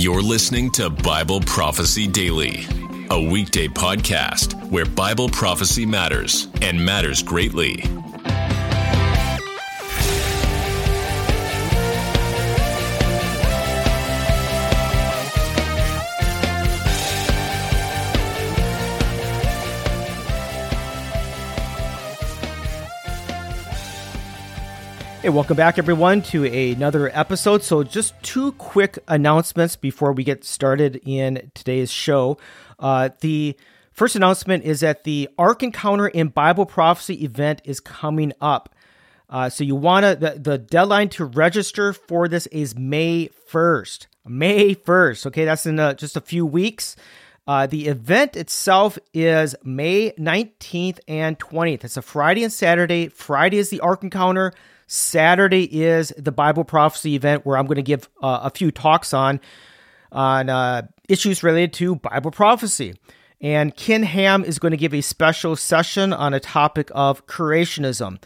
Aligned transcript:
You're 0.00 0.22
listening 0.22 0.70
to 0.74 0.90
Bible 0.90 1.40
Prophecy 1.40 2.06
Daily, 2.06 2.64
a 3.10 3.20
weekday 3.20 3.66
podcast 3.66 4.54
where 4.70 4.84
Bible 4.84 5.28
prophecy 5.28 5.84
matters 5.84 6.46
and 6.62 6.80
matters 6.86 7.20
greatly. 7.20 7.82
Hey, 25.28 25.34
welcome 25.34 25.58
back, 25.58 25.76
everyone, 25.76 26.22
to 26.22 26.46
another 26.46 27.10
episode. 27.12 27.62
So, 27.62 27.84
just 27.84 28.14
two 28.22 28.52
quick 28.52 28.98
announcements 29.08 29.76
before 29.76 30.14
we 30.14 30.24
get 30.24 30.42
started 30.42 31.02
in 31.04 31.50
today's 31.52 31.92
show. 31.92 32.38
Uh, 32.78 33.10
the 33.20 33.54
first 33.92 34.16
announcement 34.16 34.64
is 34.64 34.80
that 34.80 35.04
the 35.04 35.28
Ark 35.36 35.62
Encounter 35.62 36.08
in 36.08 36.28
Bible 36.28 36.64
Prophecy 36.64 37.24
event 37.24 37.60
is 37.66 37.78
coming 37.78 38.32
up. 38.40 38.74
Uh, 39.28 39.50
so, 39.50 39.64
you 39.64 39.74
want 39.74 40.06
to, 40.06 40.16
the, 40.16 40.38
the 40.40 40.56
deadline 40.56 41.10
to 41.10 41.26
register 41.26 41.92
for 41.92 42.26
this 42.26 42.46
is 42.46 42.74
May 42.74 43.28
1st. 43.52 44.06
May 44.26 44.74
1st. 44.74 45.26
Okay, 45.26 45.44
that's 45.44 45.66
in 45.66 45.78
uh, 45.78 45.92
just 45.92 46.16
a 46.16 46.22
few 46.22 46.46
weeks. 46.46 46.96
Uh, 47.46 47.66
the 47.66 47.88
event 47.88 48.34
itself 48.34 48.98
is 49.12 49.54
May 49.62 50.12
19th 50.12 51.00
and 51.06 51.38
20th. 51.38 51.84
It's 51.84 51.98
a 51.98 52.02
Friday 52.02 52.44
and 52.44 52.52
Saturday. 52.52 53.08
Friday 53.08 53.58
is 53.58 53.68
the 53.68 53.80
Ark 53.80 54.02
Encounter. 54.02 54.54
Saturday 54.88 55.64
is 55.64 56.12
the 56.16 56.32
Bible 56.32 56.64
prophecy 56.64 57.14
event 57.14 57.46
where 57.46 57.56
I'm 57.56 57.66
going 57.66 57.76
to 57.76 57.82
give 57.82 58.08
uh, 58.22 58.40
a 58.42 58.50
few 58.50 58.72
talks 58.72 59.14
on 59.14 59.38
on 60.10 60.48
uh, 60.48 60.82
issues 61.08 61.42
related 61.42 61.74
to 61.74 61.96
Bible 61.96 62.30
prophecy. 62.30 62.94
And 63.40 63.76
Ken 63.76 64.02
Ham 64.02 64.42
is 64.44 64.58
going 64.58 64.72
to 64.72 64.78
give 64.78 64.94
a 64.94 65.02
special 65.02 65.54
session 65.54 66.12
on 66.14 66.32
a 66.32 66.40
topic 66.40 66.90
of 66.94 67.26
creationism. 67.26 68.20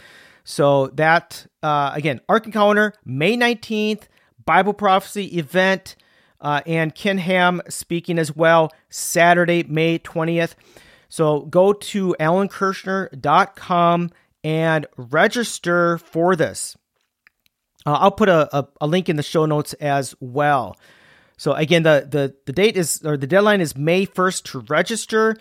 So 0.45 0.87
that 0.95 1.47
uh, 1.65 1.91
again, 1.95 2.21
Ark 2.29 2.47
Encounter, 2.47 2.95
May 3.05 3.37
19th, 3.37 4.05
Bible 4.45 4.73
prophecy 4.73 5.37
event, 5.37 5.97
uh, 6.41 6.61
and 6.65 6.95
Ken 6.95 7.19
Ham 7.19 7.61
speaking 7.69 8.19
as 8.19 8.35
well, 8.35 8.73
Saturday, 8.89 9.65
May 9.65 9.99
20th. 9.99 10.55
So 11.09 11.41
go 11.41 11.73
to 11.73 12.17
alankurschner.com 12.19 14.11
and 14.45 14.87
register 14.97 15.99
for 15.99 16.37
this. 16.37 16.77
Uh, 17.85 17.93
I'll 17.93 18.11
put 18.11 18.29
a, 18.29 18.57
a, 18.57 18.69
a, 18.81 18.87
link 18.87 19.09
in 19.09 19.17
the 19.17 19.23
show 19.23 19.47
notes 19.47 19.73
as 19.75 20.15
well. 20.21 20.77
So 21.37 21.53
again, 21.53 21.83
the, 21.83 22.07
the, 22.09 22.35
the 22.47 22.53
date 22.53 22.77
is, 22.77 23.03
or 23.05 23.17
the 23.17 23.27
deadline 23.27 23.61
is 23.61 23.77
May 23.77 24.07
1st 24.07 24.45
to 24.53 24.61
register. 24.61 25.37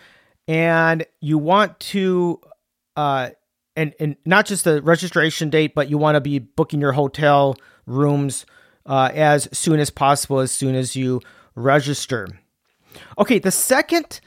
And 0.48 1.06
you 1.20 1.38
want 1.38 1.80
to, 1.80 2.42
uh, 2.96 3.30
and, 3.76 3.94
and 4.00 4.16
not 4.26 4.48
just 4.48 4.64
the 4.64 4.82
registration 4.82 5.50
date, 5.50 5.76
but 5.76 5.90
you 5.90 5.98
want 5.98 6.16
to 6.16 6.22
be 6.22 6.40
booking 6.40 6.82
your 6.82 6.94
hotel 6.94 7.56
rooms 7.86 8.46
uh, 8.86 9.12
as 9.14 9.48
soon 9.54 9.80
as 9.80 9.92
possible, 9.92 10.40
as 10.40 10.52
soon 10.52 10.76
as 10.76 10.96
you 10.96 11.22
register. 11.56 12.28
Okay, 13.18 13.40
the 13.40 13.52
second, 13.52 14.20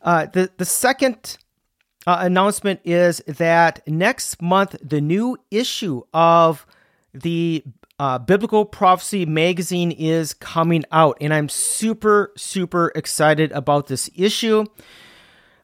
uh, 0.00 0.26
the, 0.26 0.50
the 0.56 0.64
second 0.64 1.36
uh, 2.06 2.18
announcement 2.20 2.80
is 2.84 3.18
that 3.26 3.86
next 3.86 4.40
month, 4.42 4.76
the 4.82 5.00
new 5.00 5.36
issue 5.50 6.02
of 6.12 6.66
the 7.14 7.62
uh, 7.98 8.18
Biblical 8.18 8.64
Prophecy 8.64 9.26
magazine 9.26 9.92
is 9.92 10.34
coming 10.34 10.84
out, 10.90 11.16
and 11.20 11.32
I'm 11.32 11.48
super, 11.48 12.32
super 12.36 12.90
excited 12.94 13.52
about 13.52 13.86
this 13.86 14.10
issue. 14.16 14.64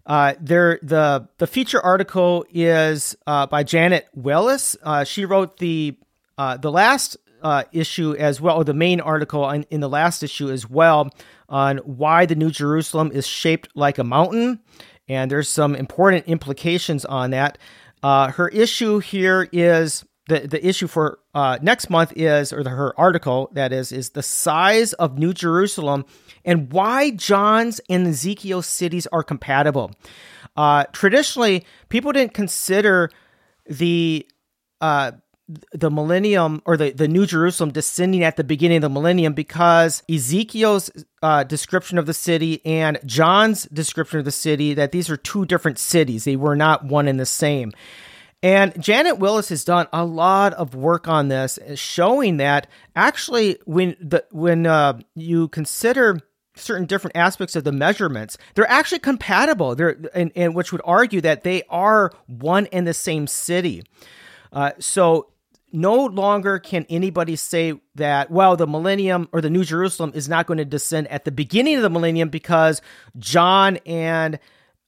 Uh, 0.06 0.34
there, 0.40 0.78
the 0.82 1.28
the 1.38 1.46
feature 1.46 1.80
article 1.80 2.46
is 2.50 3.16
uh, 3.26 3.46
by 3.46 3.62
Janet 3.62 4.08
Willis. 4.14 4.76
Uh, 4.82 5.04
she 5.04 5.24
wrote 5.24 5.58
the 5.58 5.96
uh, 6.38 6.56
the 6.56 6.70
last 6.70 7.16
uh, 7.42 7.64
issue 7.72 8.14
as 8.14 8.40
well, 8.40 8.56
or 8.56 8.64
the 8.64 8.72
main 8.74 9.00
article 9.00 9.48
in, 9.50 9.64
in 9.70 9.80
the 9.80 9.88
last 9.88 10.22
issue 10.22 10.48
as 10.48 10.68
well, 10.68 11.10
on 11.48 11.78
why 11.78 12.24
the 12.24 12.34
New 12.34 12.50
Jerusalem 12.50 13.10
is 13.12 13.26
shaped 13.26 13.68
like 13.74 13.98
a 13.98 14.04
mountain 14.04 14.60
and 15.08 15.30
there's 15.30 15.48
some 15.48 15.74
important 15.74 16.26
implications 16.26 17.04
on 17.04 17.30
that. 17.30 17.58
Uh, 18.02 18.30
her 18.32 18.48
issue 18.48 18.98
here 18.98 19.48
is 19.52 20.04
the 20.28 20.40
the 20.40 20.64
issue 20.64 20.86
for 20.86 21.18
uh, 21.34 21.58
next 21.62 21.90
month 21.90 22.12
is, 22.16 22.52
or 22.52 22.62
the, 22.62 22.70
her 22.70 22.98
article 22.98 23.50
that 23.52 23.72
is, 23.72 23.92
is 23.92 24.10
the 24.10 24.22
size 24.22 24.92
of 24.94 25.18
New 25.18 25.32
Jerusalem 25.32 26.04
and 26.44 26.72
why 26.72 27.10
John's 27.10 27.80
and 27.88 28.06
Ezekiel's 28.06 28.66
cities 28.66 29.06
are 29.08 29.22
compatible. 29.22 29.90
Uh, 30.56 30.84
traditionally, 30.92 31.64
people 31.88 32.12
didn't 32.12 32.34
consider 32.34 33.10
the 33.66 34.26
uh, 34.80 35.12
the 35.72 35.90
millennium 35.90 36.62
or 36.66 36.76
the, 36.76 36.90
the 36.90 37.08
New 37.08 37.26
Jerusalem 37.26 37.70
descending 37.70 38.22
at 38.22 38.36
the 38.36 38.44
beginning 38.44 38.78
of 38.78 38.82
the 38.82 38.90
millennium 38.90 39.32
because 39.32 40.02
Ezekiel's 40.08 40.90
uh, 41.22 41.44
description 41.44 41.96
of 41.96 42.06
the 42.06 42.14
city 42.14 42.60
and 42.66 42.98
John's 43.06 43.64
description 43.64 44.18
of 44.18 44.24
the 44.24 44.30
city, 44.30 44.74
that 44.74 44.92
these 44.92 45.08
are 45.08 45.16
two 45.16 45.46
different 45.46 45.78
cities. 45.78 46.24
They 46.24 46.36
were 46.36 46.56
not 46.56 46.84
one 46.84 47.08
and 47.08 47.18
the 47.18 47.26
same. 47.26 47.72
And 48.42 48.80
Janet 48.80 49.18
Willis 49.18 49.48
has 49.48 49.64
done 49.64 49.88
a 49.92 50.04
lot 50.04 50.52
of 50.54 50.74
work 50.74 51.08
on 51.08 51.28
this, 51.28 51.58
showing 51.74 52.36
that 52.36 52.68
actually, 52.94 53.58
when 53.64 53.96
the 54.00 54.24
when 54.30 54.64
uh, 54.64 55.00
you 55.16 55.48
consider 55.48 56.20
certain 56.54 56.86
different 56.86 57.16
aspects 57.16 57.56
of 57.56 57.64
the 57.64 57.72
measurements, 57.72 58.38
they're 58.54 58.70
actually 58.70 59.00
compatible. 59.00 59.74
They're 59.74 59.98
and, 60.14 60.30
and 60.36 60.54
which 60.54 60.70
would 60.70 60.82
argue 60.84 61.20
that 61.22 61.42
they 61.42 61.64
are 61.68 62.12
one 62.26 62.66
and 62.66 62.86
the 62.86 62.94
same 62.94 63.26
city. 63.26 63.82
Uh, 64.52 64.70
so 64.78 65.30
no 65.72 66.06
longer 66.06 66.58
can 66.58 66.86
anybody 66.88 67.36
say 67.36 67.80
that, 67.94 68.30
well, 68.30 68.56
the 68.56 68.66
millennium 68.66 69.28
or 69.32 69.40
the 69.40 69.50
New 69.50 69.64
Jerusalem 69.64 70.12
is 70.14 70.28
not 70.28 70.46
going 70.46 70.58
to 70.58 70.64
descend 70.64 71.08
at 71.08 71.24
the 71.24 71.32
beginning 71.32 71.76
of 71.76 71.82
the 71.82 71.90
millennium 71.90 72.28
because 72.28 72.80
John 73.18 73.78
and 73.86 74.38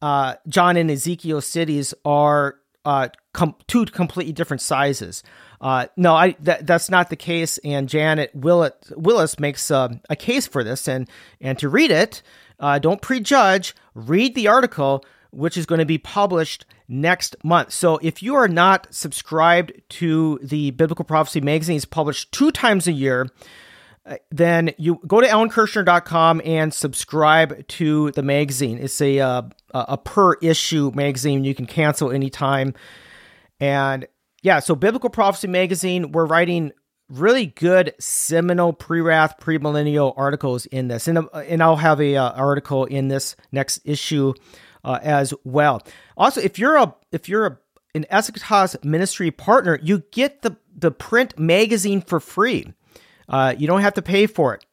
uh, 0.03 0.37
John 0.49 0.77
and 0.77 0.91
Ezekiel 0.91 1.41
cities 1.41 1.93
are 2.05 2.57
uh, 2.85 3.09
com- 3.33 3.57
two 3.67 3.85
completely 3.87 4.33
different 4.33 4.63
sizes. 4.63 5.23
Uh, 5.61 5.87
no, 5.97 6.15
I 6.15 6.37
that, 6.41 6.67
that's 6.67 6.89
not 6.89 7.11
the 7.11 7.17
case. 7.17 7.59
And 7.59 7.89
Janet 7.89 8.31
Willett, 8.35 8.91
Willis 8.97 9.39
makes 9.39 9.71
uh, 9.71 9.89
a 10.09 10.17
case 10.17 10.47
for 10.47 10.65
this. 10.65 10.89
And 10.89 11.09
and 11.41 11.59
to 11.59 11.69
read 11.69 11.91
it, 11.91 12.23
uh, 12.59 12.79
don't 12.79 13.03
prejudge. 13.03 13.75
Read 13.95 14.35
the 14.35 14.49
article, 14.49 15.05
which 15.31 15.57
is 15.57 15.67
going 15.67 15.79
to 15.79 15.87
be 15.87 15.99
published 15.99 16.65
next 16.89 17.37
month. 17.45 17.73
So 17.73 17.99
if 18.03 18.23
you 18.23 18.35
are 18.35 18.49
not 18.49 18.89
subscribed 18.91 19.73
to 19.91 20.39
the 20.43 20.71
Biblical 20.73 21.05
Prophecy 21.05 21.41
magazine, 21.41 21.77
it's 21.77 21.85
published 21.85 22.33
two 22.33 22.51
times 22.51 22.87
a 22.87 22.93
year. 22.93 23.29
Uh, 24.07 24.17
then 24.31 24.73
you 24.79 25.01
go 25.07 25.21
to 25.21 25.27
alankurschner.com 25.27 26.41
and 26.45 26.73
subscribe 26.73 27.67
to 27.69 28.11
the 28.13 28.23
magazine. 28.23 28.79
It's 28.79 29.01
a 29.01 29.21
uh, 29.21 29.43
a 29.73 29.99
per 29.99 30.35
issue 30.35 30.91
magazine. 30.95 31.45
You 31.45 31.55
can 31.55 31.67
cancel 31.67 32.11
anytime. 32.11 32.75
And 33.61 34.09
yeah, 34.43 34.59
so 34.61 34.75
Biblical 34.75 35.11
Prophecy 35.11 35.49
magazine, 35.49 36.13
we're 36.13 36.25
writing 36.25 36.73
really 37.11 37.47
good 37.47 37.93
seminal 37.99 38.73
pre-wrath 38.73 39.39
premillennial 39.41 40.15
articles 40.17 40.67
in 40.67 40.87
this 40.89 41.09
and, 41.09 41.19
uh, 41.19 41.39
and 41.49 41.61
i'll 41.61 41.75
have 41.75 42.01
a 42.01 42.17
uh, 42.17 42.31
article 42.31 42.85
in 42.85 43.09
this 43.09 43.35
next 43.51 43.81
issue 43.85 44.33
uh, 44.85 44.99
as 45.03 45.35
well. 45.45 45.83
Also, 46.17 46.41
if 46.41 46.59
you're 46.59 46.77
a 46.77 46.95
if 47.13 47.29
you're 47.29 47.47
a, 47.47 47.59
an 47.95 48.07
Eschatologist 48.11 48.85
ministry 48.85 49.31
partner, 49.31 49.79
you 49.83 50.03
get 50.11 50.43
the 50.43 50.57
the 50.75 50.91
print 50.91 51.39
magazine 51.39 52.01
for 52.01 52.21
free. 52.21 52.73
Uh, 53.29 53.55
you 53.57 53.67
don't 53.67 53.83
have 53.83 53.95
to 53.95 54.03
pay 54.03 54.27
for 54.27 54.55
it. 54.55 54.65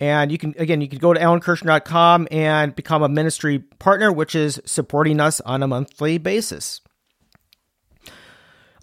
And 0.00 0.32
you 0.32 0.38
can 0.38 0.54
again, 0.58 0.80
you 0.80 0.88
can 0.88 0.98
go 0.98 1.14
to 1.14 1.20
alankurschner.com 1.20 2.28
and 2.30 2.74
become 2.74 3.02
a 3.02 3.08
ministry 3.08 3.60
partner, 3.60 4.12
which 4.12 4.34
is 4.34 4.60
supporting 4.64 5.20
us 5.20 5.40
on 5.42 5.62
a 5.62 5.68
monthly 5.68 6.18
basis. 6.18 6.80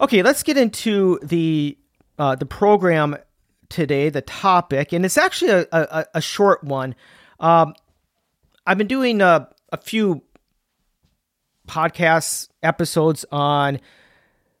Okay, 0.00 0.22
let's 0.22 0.42
get 0.42 0.56
into 0.56 1.18
the 1.22 1.78
uh, 2.18 2.34
the 2.34 2.46
program 2.46 3.16
today, 3.68 4.08
the 4.08 4.22
topic, 4.22 4.92
and 4.92 5.04
it's 5.04 5.18
actually 5.18 5.50
a, 5.50 5.66
a, 5.72 6.06
a 6.14 6.20
short 6.20 6.64
one. 6.64 6.94
Um, 7.40 7.74
I've 8.66 8.78
been 8.78 8.86
doing 8.86 9.20
a, 9.20 9.48
a 9.70 9.76
few 9.76 10.22
podcasts 11.68 12.48
episodes 12.62 13.24
on 13.30 13.80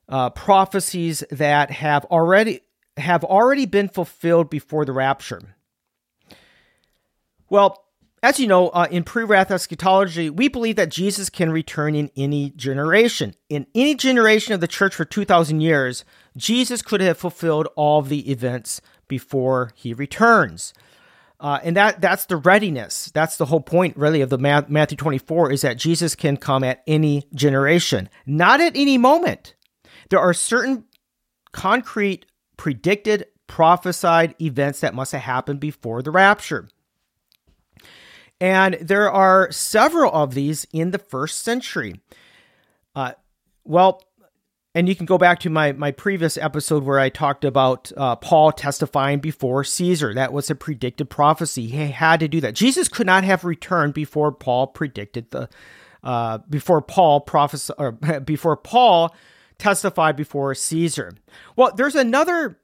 uh, 0.08 0.30
prophecies 0.30 1.24
that 1.30 1.70
have 1.70 2.04
already 2.06 2.60
have 2.98 3.24
already 3.24 3.66
been 3.66 3.88
fulfilled 3.88 4.50
before 4.50 4.84
the 4.84 4.92
rapture. 4.92 5.56
Well, 7.48 7.84
as 8.22 8.38
you 8.38 8.46
know, 8.46 8.68
uh, 8.68 8.86
in 8.90 9.02
pre-wrath 9.02 9.50
eschatology, 9.50 10.30
we 10.30 10.48
believe 10.48 10.76
that 10.76 10.90
Jesus 10.90 11.28
can 11.28 11.50
return 11.50 11.94
in 11.94 12.10
any 12.16 12.50
generation. 12.50 13.34
In 13.48 13.66
any 13.74 13.96
generation 13.96 14.54
of 14.54 14.60
the 14.60 14.68
church 14.68 14.94
for 14.94 15.04
2,000 15.04 15.60
years, 15.60 16.04
Jesus 16.36 16.82
could 16.82 17.00
have 17.00 17.18
fulfilled 17.18 17.66
all 17.74 18.00
the 18.00 18.30
events 18.30 18.80
before 19.08 19.72
he 19.74 19.92
returns. 19.92 20.72
Uh, 21.42 21.58
and 21.64 21.76
that 21.76 22.00
that's 22.00 22.26
the 22.26 22.36
readiness. 22.36 23.10
That's 23.12 23.36
the 23.36 23.46
whole 23.46 23.60
point, 23.60 23.96
really, 23.96 24.20
of 24.20 24.30
the 24.30 24.38
Matthew 24.38 24.96
24 24.96 25.50
is 25.50 25.62
that 25.62 25.76
Jesus 25.76 26.14
can 26.14 26.36
come 26.36 26.62
at 26.62 26.84
any 26.86 27.26
generation, 27.34 28.08
not 28.24 28.60
at 28.60 28.76
any 28.76 28.96
moment. 28.96 29.56
There 30.08 30.20
are 30.20 30.32
certain 30.32 30.84
concrete, 31.50 32.26
predicted, 32.56 33.26
prophesied 33.48 34.36
events 34.40 34.80
that 34.80 34.94
must 34.94 35.10
have 35.10 35.22
happened 35.22 35.58
before 35.58 36.00
the 36.00 36.12
rapture. 36.12 36.68
And 38.40 38.74
there 38.74 39.10
are 39.10 39.50
several 39.50 40.12
of 40.12 40.34
these 40.34 40.64
in 40.72 40.92
the 40.92 40.98
first 40.98 41.40
century. 41.40 42.00
Uh, 42.94 43.12
well, 43.64 44.00
and 44.74 44.88
you 44.88 44.96
can 44.96 45.06
go 45.06 45.18
back 45.18 45.38
to 45.40 45.50
my 45.50 45.72
my 45.72 45.90
previous 45.90 46.36
episode 46.38 46.84
where 46.84 46.98
I 46.98 47.08
talked 47.08 47.44
about 47.44 47.92
uh, 47.96 48.16
Paul 48.16 48.52
testifying 48.52 49.20
before 49.20 49.64
Caesar. 49.64 50.14
That 50.14 50.32
was 50.32 50.50
a 50.50 50.54
predicted 50.54 51.10
prophecy. 51.10 51.68
He 51.68 51.88
had 51.88 52.20
to 52.20 52.28
do 52.28 52.40
that. 52.40 52.54
Jesus 52.54 52.88
could 52.88 53.06
not 53.06 53.24
have 53.24 53.44
returned 53.44 53.94
before 53.94 54.32
Paul 54.32 54.68
predicted 54.68 55.30
the 55.30 55.48
uh, 56.02 56.38
before 56.48 56.80
Paul 56.80 57.20
prophesy 57.20 57.72
or 57.78 57.92
before 58.24 58.56
Paul 58.56 59.14
testified 59.58 60.16
before 60.16 60.54
Caesar. 60.54 61.12
Well, 61.54 61.72
there's 61.76 61.94
another 61.94 62.58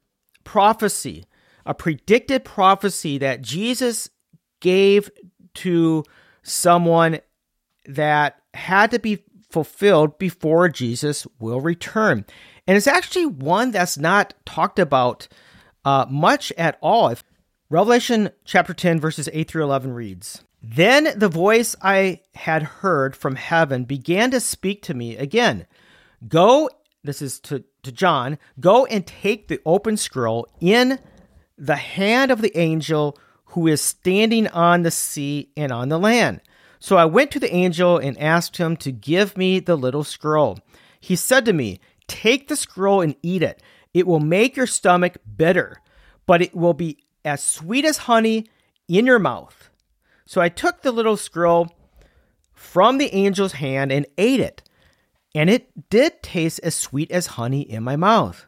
prophecy, 0.45 1.27
a 1.67 1.75
predicted 1.75 2.45
prophecy 2.45 3.19
that 3.19 3.43
Jesus 3.43 4.09
gave 4.61 5.11
to 5.55 6.05
someone 6.43 7.21
that 7.87 8.41
had 8.55 8.91
to 8.91 8.99
be 8.99 9.23
fulfilled 9.51 10.19
before 10.19 10.69
Jesus 10.69 11.27
will 11.39 11.61
return. 11.61 12.25
And 12.67 12.77
it's 12.77 12.87
actually 12.87 13.27
one 13.27 13.71
that's 13.71 13.97
not 13.99 14.35
talked 14.45 14.79
about 14.79 15.29
uh, 15.85 16.07
much 16.09 16.53
at 16.59 16.79
all. 16.83 17.09
If 17.09 17.25
Revelation 17.71 18.31
chapter 18.45 18.75
10, 18.75 19.01
verses 19.01 19.29
8 19.33 19.49
through 19.49 19.65
11 19.65 19.93
reads 19.93 20.45
Then 20.63 21.09
the 21.17 21.29
voice 21.29 21.77
I 21.81 22.21
had 22.35 22.63
heard 22.63 23.17
from 23.17 23.37
heaven 23.37 23.85
began 23.85 24.31
to 24.33 24.41
speak 24.41 24.83
to 24.83 24.95
me 24.95 25.17
again. 25.17 25.67
Go, 26.27 26.69
this 27.03 27.23
is 27.23 27.41
to, 27.41 27.65
to 27.85 27.93
John, 27.93 28.39
go 28.61 28.85
and 28.87 29.07
take 29.07 29.49
the 29.49 29.61
open 29.65 29.97
scroll 29.97 30.47
in 30.61 30.99
the 31.57 31.77
hand 31.77 32.31
of 32.31 32.43
the 32.43 32.57
angel 32.57 33.19
who 33.47 33.67
is 33.67 33.81
standing 33.81 34.47
on 34.49 34.83
the 34.83 34.91
sea 34.91 35.51
and 35.57 35.73
on 35.73 35.89
the 35.89 35.99
land. 35.99 36.41
So 36.81 36.97
I 36.97 37.05
went 37.05 37.31
to 37.33 37.41
the 37.41 37.53
angel 37.53 37.99
and 37.99 38.19
asked 38.19 38.57
him 38.57 38.77
to 38.79 38.93
give 38.93 39.37
me 39.37 39.61
the 39.61 39.77
little 39.77 40.05
scroll. 40.05 40.59
He 41.01 41.17
said 41.17 41.45
to 41.47 41.53
me, 41.53 41.81
Take 42.07 42.49
the 42.49 42.57
scroll 42.57 43.01
and 43.01 43.15
eat 43.23 43.43
it. 43.43 43.63
It 43.93 44.07
will 44.07 44.21
make 44.21 44.57
your 44.57 44.67
stomach 44.67 45.19
bitter, 45.37 45.81
but 46.27 46.41
it 46.41 46.55
will 46.55 46.75
be 46.75 46.99
as 47.25 47.43
sweet 47.43 47.85
as 47.85 47.99
honey 47.99 48.47
in 48.89 49.07
your 49.07 49.19
mouth. 49.19 49.71
So 50.25 50.41
I 50.41 50.49
took 50.49 50.83
the 50.83 50.93
little 50.93 51.17
scroll 51.17 51.69
from 52.55 52.99
the 52.99 53.13
angel's 53.13 53.53
hand 53.53 53.93
and 53.93 54.07
ate 54.17 54.41
it, 54.41 54.63
and 55.35 55.51
it 55.51 55.91
did 55.91 56.23
taste 56.23 56.61
as 56.63 56.75
sweet 56.75 57.11
as 57.11 57.27
honey 57.27 57.63
in 57.63 57.83
my 57.83 57.97
mouth. 57.97 58.47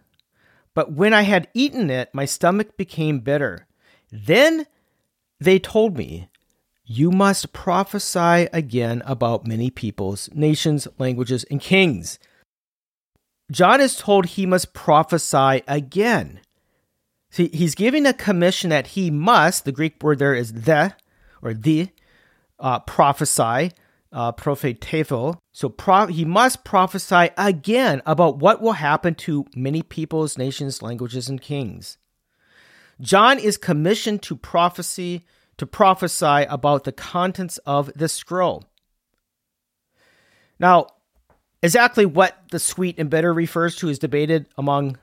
But 0.75 0.93
when 0.93 1.13
I 1.13 1.23
had 1.23 1.49
eaten 1.53 1.91
it, 1.91 2.11
my 2.13 2.25
stomach 2.25 2.77
became 2.77 3.21
bitter. 3.21 3.67
Then 4.11 4.67
they 5.39 5.59
told 5.59 5.97
me, 5.97 6.29
you 6.93 7.13
must 7.13 7.53
prophesy 7.53 8.49
again 8.53 9.01
about 9.07 9.47
many 9.47 9.71
peoples, 9.71 10.29
nations, 10.35 10.89
languages, 10.99 11.45
and 11.49 11.61
kings. 11.61 12.19
John 13.49 13.81
is 13.81 13.95
told 13.95 14.27
he 14.27 14.45
must 14.45 14.75
prophesy 14.75 15.63
again. 15.69 16.41
See, 17.31 17.49
he's 17.53 17.77
giving 17.77 18.07
a 18.07 18.13
commission 18.13 18.71
that 18.71 18.89
he 18.89 19.09
must, 19.09 19.65
the 19.65 19.71
Greek 19.71 20.03
word 20.03 20.19
there 20.19 20.35
is 20.35 20.53
the, 20.53 20.97
or 21.41 21.55
the, 21.55 21.91
uh, 22.59 22.81
prophesy, 22.81 23.71
uh, 24.11 24.33
prophetefo. 24.33 25.39
So 25.53 25.69
pro- 25.69 26.07
he 26.07 26.25
must 26.25 26.65
prophesy 26.65 27.31
again 27.39 28.03
about 28.05 28.39
what 28.39 28.61
will 28.61 28.73
happen 28.73 29.15
to 29.27 29.47
many 29.55 29.83
peoples, 29.83 30.37
nations, 30.37 30.83
languages, 30.83 31.29
and 31.29 31.41
kings. 31.41 31.99
John 33.01 33.39
is 33.39 33.57
commissioned 33.57 34.23
to 34.23 34.35
prophecy 34.35 35.25
to 35.61 35.67
prophesy 35.67 36.47
about 36.49 36.85
the 36.85 36.93
contents 36.93 37.59
of 37.67 37.93
the 37.95 38.09
scroll. 38.09 38.65
Now, 40.59 40.87
exactly 41.63 42.07
what 42.07 42.35
the 42.51 42.59
sweet 42.59 42.99
and 42.99 43.11
bitter 43.11 43.31
refers 43.31 43.77
to 43.77 43.91
is 43.91 43.99
debated 43.99 44.47
among 44.57 44.97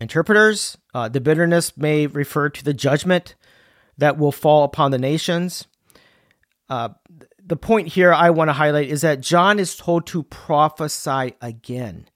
interpreters. 0.00 0.78
Uh, 0.94 1.08
the 1.08 1.20
bitterness 1.20 1.76
may 1.76 2.06
refer 2.06 2.48
to 2.50 2.62
the 2.62 2.72
judgment 2.72 3.34
that 3.98 4.16
will 4.16 4.30
fall 4.30 4.62
upon 4.62 4.92
the 4.92 4.98
nations. 4.98 5.66
Uh, 6.68 6.90
the 7.44 7.56
point 7.56 7.88
here 7.88 8.12
I 8.14 8.30
want 8.30 8.46
to 8.48 8.52
highlight 8.52 8.88
is 8.88 9.00
that 9.00 9.20
John 9.20 9.58
is 9.58 9.74
told 9.74 10.06
to 10.06 10.22
prophesy 10.22 11.34
again. 11.40 12.08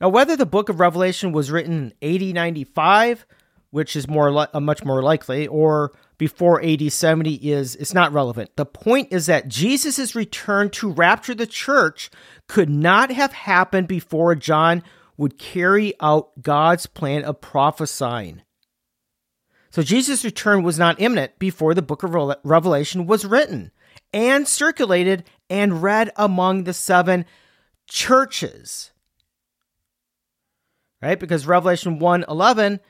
Now, 0.00 0.10
whether 0.10 0.36
the 0.36 0.46
book 0.46 0.68
of 0.68 0.78
Revelation 0.78 1.32
was 1.32 1.50
written 1.50 1.92
in 2.00 2.22
AD 2.22 2.34
95, 2.36 3.26
which 3.70 3.94
is 3.94 4.08
more 4.08 4.32
li- 4.32 4.46
uh, 4.52 4.60
much 4.60 4.84
more 4.84 5.02
likely, 5.02 5.46
or 5.46 5.92
before 6.16 6.62
AD 6.64 6.92
70 6.92 7.34
is 7.34 7.76
it's 7.76 7.94
not 7.94 8.12
relevant. 8.12 8.50
The 8.56 8.66
point 8.66 9.08
is 9.12 9.26
that 9.26 9.48
Jesus' 9.48 10.14
return 10.14 10.70
to 10.70 10.90
rapture 10.90 11.34
the 11.34 11.46
church 11.46 12.10
could 12.48 12.70
not 12.70 13.10
have 13.10 13.32
happened 13.32 13.88
before 13.88 14.34
John 14.34 14.82
would 15.16 15.38
carry 15.38 15.94
out 16.00 16.42
God's 16.42 16.86
plan 16.86 17.24
of 17.24 17.40
prophesying. 17.40 18.42
So 19.70 19.82
Jesus' 19.82 20.24
return 20.24 20.62
was 20.62 20.78
not 20.78 21.00
imminent 21.00 21.38
before 21.38 21.74
the 21.74 21.82
book 21.82 22.02
of 22.02 22.14
Revelation 22.42 23.06
was 23.06 23.26
written 23.26 23.70
and 24.12 24.48
circulated 24.48 25.24
and 25.50 25.82
read 25.82 26.10
among 26.16 26.64
the 26.64 26.72
seven 26.72 27.26
churches. 27.86 28.92
Right? 31.02 31.18
Because 31.18 31.46
Revelation 31.46 31.98
1 31.98 32.24
11 32.28 32.80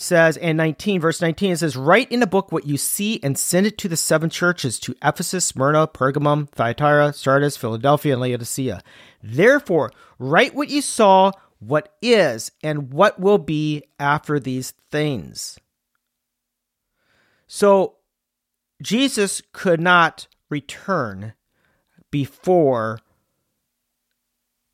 says, 0.00 0.36
and 0.38 0.56
19, 0.56 1.00
verse 1.00 1.20
19, 1.20 1.52
it 1.52 1.56
says, 1.58 1.76
Write 1.76 2.10
in 2.10 2.22
a 2.22 2.26
book 2.26 2.50
what 2.50 2.66
you 2.66 2.76
see 2.76 3.20
and 3.22 3.38
send 3.38 3.66
it 3.66 3.76
to 3.78 3.88
the 3.88 3.96
seven 3.96 4.30
churches 4.30 4.78
to 4.80 4.94
Ephesus, 5.02 5.44
Smyrna, 5.44 5.86
Pergamum, 5.86 6.48
Thyatira, 6.50 7.12
Sardis, 7.12 7.56
Philadelphia, 7.56 8.14
and 8.14 8.22
Laodicea. 8.22 8.82
Therefore, 9.22 9.92
write 10.18 10.54
what 10.54 10.70
you 10.70 10.80
saw, 10.80 11.32
what 11.58 11.94
is, 12.00 12.50
and 12.62 12.92
what 12.92 13.20
will 13.20 13.38
be 13.38 13.84
after 13.98 14.40
these 14.40 14.72
things. 14.90 15.58
So, 17.46 17.96
Jesus 18.82 19.42
could 19.52 19.80
not 19.80 20.26
return 20.48 21.34
before 22.10 23.00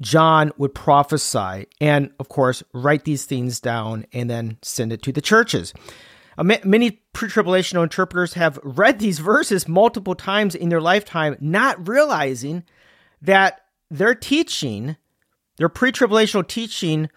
John 0.01 0.53
would 0.59 0.75
prophesy 0.75 1.67
and, 1.81 2.11
of 2.19 2.29
course, 2.29 2.63
write 2.73 3.05
these 3.05 3.25
things 3.25 3.61
down 3.61 4.07
and 4.13 4.29
then 4.29 4.59
send 4.63 4.93
it 4.93 5.03
to 5.03 5.13
the 5.13 5.23
churches. 5.23 5.73
Uh, 6.39 6.45
many 6.45 6.91
pre 7.13 7.29
tribulational 7.29 7.83
interpreters 7.83 8.35
have 8.35 8.59
read 8.63 8.99
these 8.99 9.19
verses 9.21 9.67
multiple 9.67 10.15
times 10.15 10.55
in 10.55 10.69
their 10.69 10.81
lifetime, 10.81 11.37
not 11.41 11.89
realizing 11.89 12.63
that 13.23 13.63
their 13.91 14.15
teaching, 14.15 14.97
their 15.57 15.71
pre 15.71 15.93
tribulational 15.93 16.47
teaching, 16.47 17.09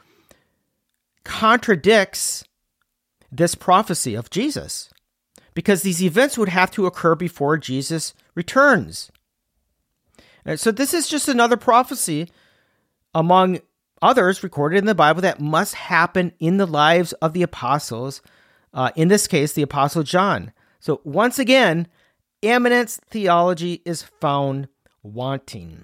contradicts 1.25 2.45
this 3.31 3.55
prophecy 3.55 4.15
of 4.15 4.29
Jesus 4.29 4.89
because 5.53 5.81
these 5.81 6.01
events 6.01 6.37
would 6.37 6.49
have 6.49 6.71
to 6.71 6.85
occur 6.85 7.15
before 7.15 7.57
Jesus 7.57 8.13
returns. 8.35 9.11
So, 10.55 10.71
this 10.71 10.93
is 10.93 11.09
just 11.09 11.27
another 11.27 11.57
prophecy 11.57 12.29
among 13.13 13.59
others 14.01 14.43
recorded 14.43 14.77
in 14.77 14.85
the 14.85 14.95
Bible 14.95 15.21
that 15.21 15.39
must 15.39 15.75
happen 15.75 16.31
in 16.39 16.57
the 16.57 16.65
lives 16.65 17.13
of 17.13 17.33
the 17.33 17.43
apostles, 17.43 18.21
uh, 18.73 18.91
in 18.95 19.07
this 19.07 19.27
case, 19.27 19.53
the 19.53 19.61
apostle 19.61 20.03
John. 20.03 20.51
So, 20.79 21.01
once 21.03 21.39
again, 21.39 21.87
imminence 22.41 22.97
theology 23.09 23.81
is 23.85 24.03
found 24.03 24.67
wanting. 25.03 25.83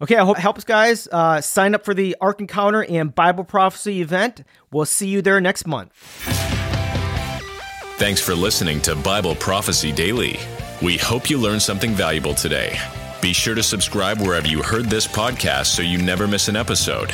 Okay, 0.00 0.16
I 0.16 0.24
hope 0.24 0.38
it 0.38 0.42
helps, 0.42 0.64
guys. 0.64 1.08
Uh, 1.10 1.40
sign 1.40 1.74
up 1.74 1.84
for 1.84 1.92
the 1.92 2.16
Ark 2.20 2.40
Encounter 2.40 2.84
and 2.84 3.12
Bible 3.12 3.44
Prophecy 3.44 4.00
event. 4.00 4.44
We'll 4.70 4.86
see 4.86 5.08
you 5.08 5.22
there 5.22 5.40
next 5.40 5.66
month. 5.66 5.92
Thanks 7.96 8.20
for 8.20 8.34
listening 8.34 8.80
to 8.82 8.94
Bible 8.94 9.34
Prophecy 9.34 9.90
Daily. 9.90 10.38
We 10.80 10.96
hope 10.98 11.28
you 11.28 11.38
learned 11.38 11.62
something 11.62 11.94
valuable 11.94 12.34
today. 12.34 12.78
Be 13.20 13.32
sure 13.32 13.56
to 13.56 13.62
subscribe 13.62 14.20
wherever 14.20 14.46
you 14.46 14.62
heard 14.62 14.86
this 14.86 15.06
podcast 15.06 15.66
so 15.66 15.82
you 15.82 15.98
never 15.98 16.28
miss 16.28 16.48
an 16.48 16.54
episode. 16.54 17.12